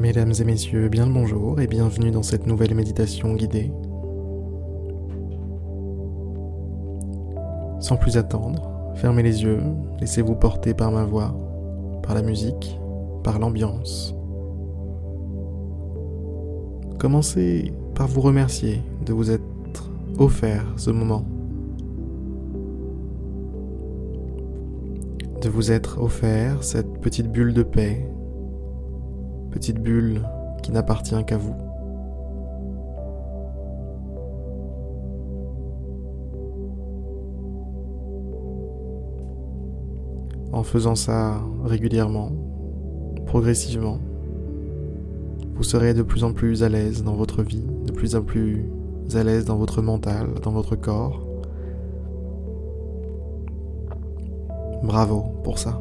[0.00, 3.70] Mesdames et messieurs, bien le bonjour et bienvenue dans cette nouvelle méditation guidée.
[7.80, 9.60] Sans plus attendre, fermez les yeux,
[10.00, 11.36] laissez-vous porter par ma voix,
[12.02, 12.80] par la musique,
[13.22, 14.14] par l'ambiance.
[16.98, 21.26] Commencez par vous remercier de vous être offert ce moment.
[25.42, 28.10] De vous être offert cette petite bulle de paix,
[29.50, 30.22] petite bulle
[30.62, 31.54] qui n'appartient qu'à vous.
[40.52, 42.32] En faisant ça régulièrement,
[43.26, 43.98] progressivement,
[45.54, 48.66] vous serez de plus en plus à l'aise dans votre vie, de plus en plus
[49.14, 51.26] à l'aise dans votre mental, dans votre corps.
[54.82, 55.80] Bravo pour ça.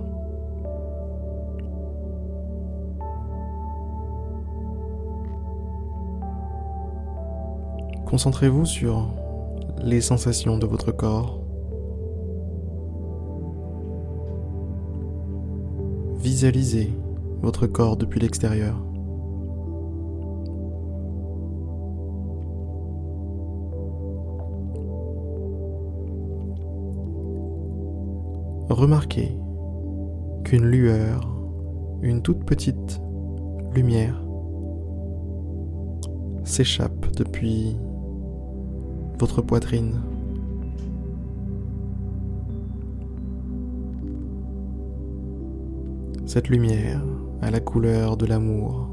[8.09, 9.07] Concentrez-vous sur
[9.83, 11.43] les sensations de votre corps.
[16.17, 16.91] Visualisez
[17.43, 18.83] votre corps depuis l'extérieur.
[28.69, 29.37] Remarquez
[30.45, 31.27] qu'une lueur,
[32.01, 32.99] une toute petite
[33.75, 34.19] lumière,
[36.43, 37.77] s'échappe depuis
[39.19, 40.01] votre poitrine.
[46.25, 47.01] Cette lumière
[47.41, 48.87] a la couleur de l'amour,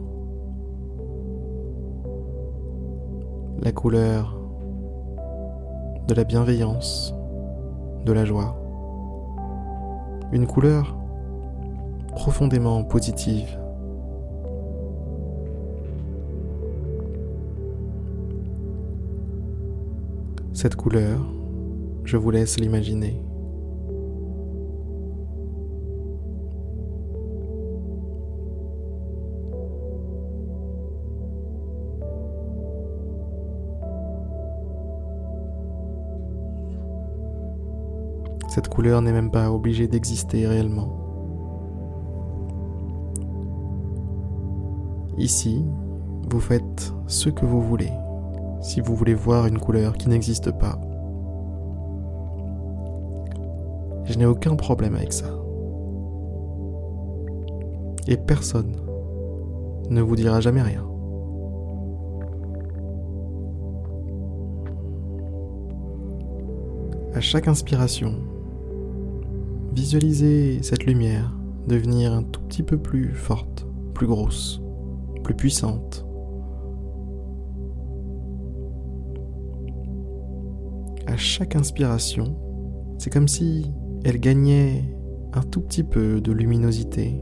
[3.63, 4.37] la couleur
[6.09, 7.15] de la bienveillance,
[8.05, 8.57] de la joie,
[10.33, 10.97] une couleur
[12.17, 13.59] profondément positive.
[20.57, 21.21] Cette couleur,
[22.05, 23.23] je vous laisse l'imaginer.
[38.49, 40.89] Cette couleur n'est même pas obligée d'exister réellement.
[45.19, 45.67] Ici,
[46.31, 47.93] vous faites ce que vous voulez
[48.61, 50.79] si vous voulez voir une couleur qui n'existe pas.
[54.05, 55.27] Je n'ai aucun problème avec ça.
[58.07, 58.77] Et personne
[59.91, 60.85] ne vous dira jamais rien.
[67.15, 68.15] À chaque inspiration,
[69.73, 71.33] visualisez cette lumière
[71.67, 74.61] devenir un tout petit peu plus forte, plus grosse,
[75.25, 76.06] plus puissante.
[81.07, 82.37] À chaque inspiration,
[82.99, 83.73] c'est comme si
[84.05, 84.85] elle gagnait
[85.33, 87.21] un tout petit peu de luminosité.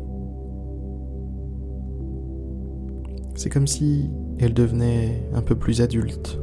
[3.34, 6.38] C'est comme si elle devenait un peu plus adulte,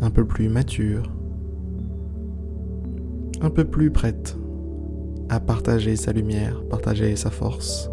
[0.00, 1.12] un peu plus mature,
[3.40, 4.36] un peu plus prête
[5.28, 7.90] à partager sa lumière, partager sa force.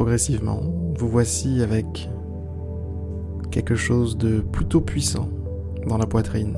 [0.00, 0.62] Progressivement,
[0.96, 2.08] vous voici avec
[3.50, 5.28] quelque chose de plutôt puissant
[5.86, 6.56] dans la poitrine.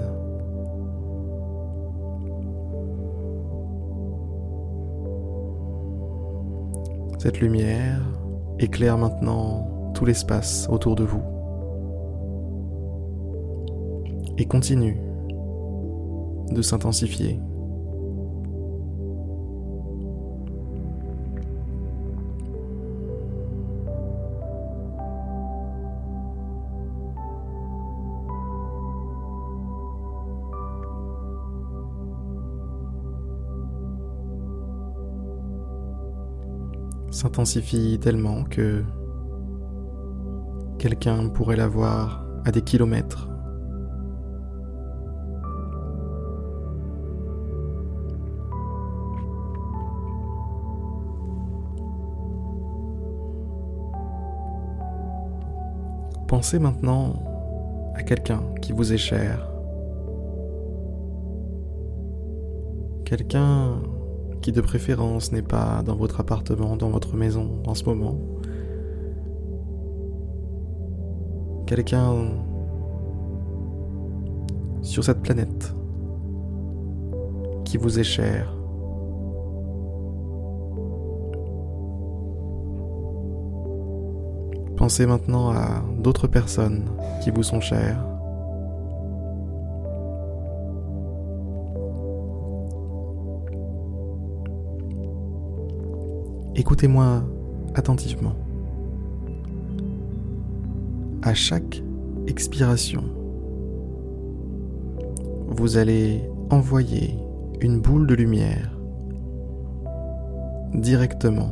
[7.19, 8.00] Cette lumière
[8.60, 11.22] éclaire maintenant tout l'espace autour de vous
[14.38, 15.00] et continue
[16.52, 17.41] de s'intensifier.
[37.12, 38.82] S'intensifie tellement que
[40.79, 43.29] quelqu'un pourrait la voir à des kilomètres.
[56.26, 57.23] Pensez maintenant
[57.94, 59.47] à quelqu'un qui vous est cher.
[63.05, 63.82] Quelqu'un
[64.42, 68.18] qui de préférence n'est pas dans votre appartement, dans votre maison en ce moment.
[71.74, 72.28] quelqu'un
[74.82, 75.74] sur cette planète
[77.64, 78.54] qui vous est cher.
[84.76, 86.84] Pensez maintenant à d'autres personnes
[87.24, 88.12] qui vous sont chères.
[96.62, 97.25] Écoutez-moi
[97.75, 98.35] attentivement.
[101.20, 101.82] À chaque
[102.29, 103.03] expiration,
[105.49, 107.19] vous allez envoyer
[107.61, 108.79] une boule de lumière
[110.73, 111.50] directement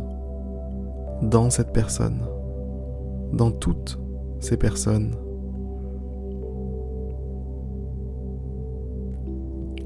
[1.23, 2.21] dans cette personne,
[3.33, 3.99] dans toutes
[4.39, 5.17] ces personnes.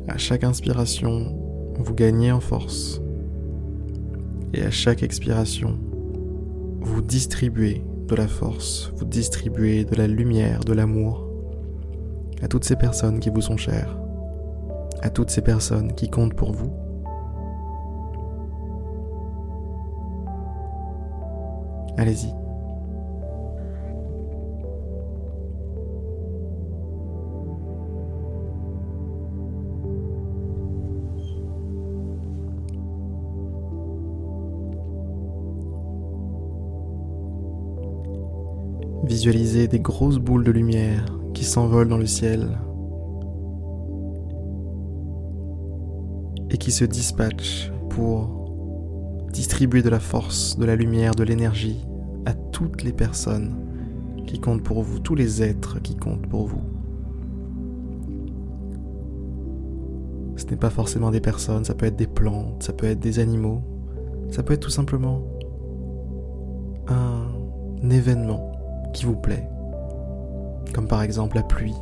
[0.07, 1.35] À chaque inspiration,
[1.79, 3.01] vous gagnez en force.
[4.57, 5.77] Et à chaque expiration,
[6.81, 11.29] vous distribuez de la force, vous distribuez de la lumière, de l'amour
[12.41, 13.99] à toutes ces personnes qui vous sont chères,
[15.03, 16.73] à toutes ces personnes qui comptent pour vous.
[21.99, 22.44] Allez-y.
[39.15, 42.59] Visualisez des grosses boules de lumière qui s'envolent dans le ciel
[46.51, 51.87] et qui se dispatchent pour distribuer de la force, de la lumière, de l'énergie
[52.27, 53.55] à toutes les personnes
[54.27, 56.63] qui comptent pour vous, tous les êtres qui comptent pour vous.
[60.35, 63.21] Ce n'est pas forcément des personnes, ça peut être des plantes, ça peut être des
[63.21, 63.63] animaux,
[64.33, 65.23] ça peut être tout simplement
[66.89, 67.29] un
[67.91, 68.54] événement
[68.95, 69.47] qui vous plaît,
[70.73, 71.75] comme par exemple la pluie,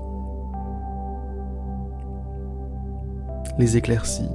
[3.59, 4.31] les éclaircies,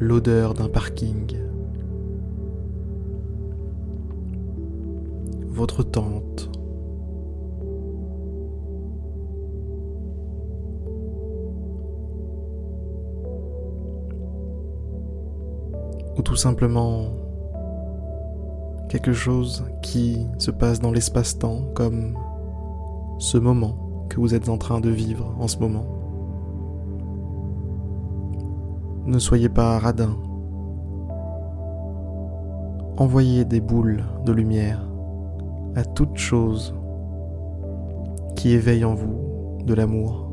[0.00, 1.36] l'odeur d'un parking,
[5.48, 6.50] votre tente,
[16.16, 17.27] ou tout simplement
[18.88, 22.16] quelque chose qui se passe dans l'espace-temps comme
[23.18, 25.86] ce moment que vous êtes en train de vivre en ce moment.
[29.06, 30.16] Ne soyez pas radin.
[32.96, 34.86] Envoyez des boules de lumière
[35.76, 36.74] à toute chose
[38.36, 40.27] qui éveille en vous de l'amour.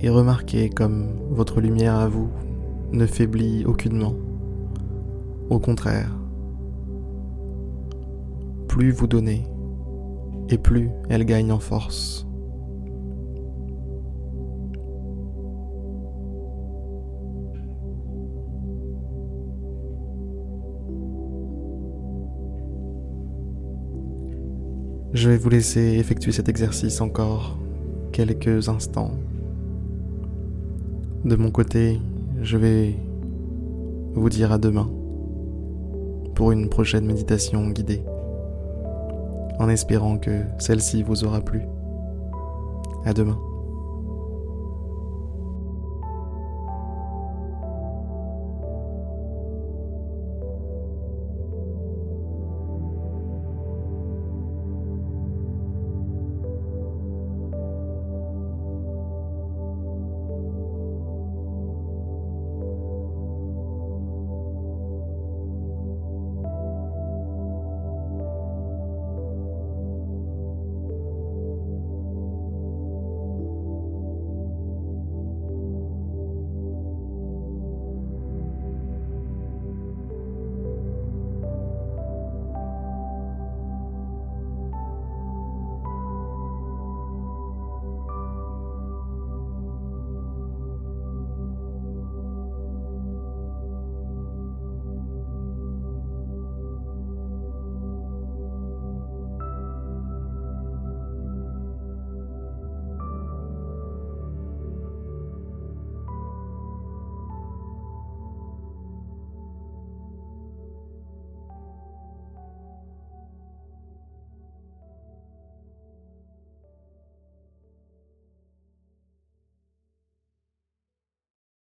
[0.00, 2.30] Et remarquez comme votre lumière à vous
[2.92, 4.14] ne faiblit aucunement.
[5.50, 6.16] Au contraire,
[8.68, 9.44] plus vous donnez,
[10.50, 12.26] et plus elle gagne en force.
[25.14, 27.58] Je vais vous laisser effectuer cet exercice encore
[28.12, 29.12] quelques instants
[31.24, 32.00] de mon côté,
[32.42, 32.94] je vais
[34.14, 34.88] vous dire à demain
[36.34, 38.02] pour une prochaine méditation guidée,
[39.58, 41.62] en espérant que celle-ci vous aura plu.
[43.04, 43.38] À demain.